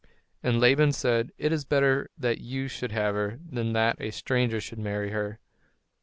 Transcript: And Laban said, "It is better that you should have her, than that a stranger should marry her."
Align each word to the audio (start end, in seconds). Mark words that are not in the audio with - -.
And 0.41 0.59
Laban 0.59 0.93
said, 0.93 1.31
"It 1.37 1.51
is 1.53 1.63
better 1.63 2.09
that 2.17 2.39
you 2.41 2.67
should 2.67 2.91
have 2.91 3.13
her, 3.13 3.37
than 3.47 3.73
that 3.73 4.01
a 4.01 4.09
stranger 4.09 4.59
should 4.59 4.79
marry 4.79 5.11
her." 5.11 5.39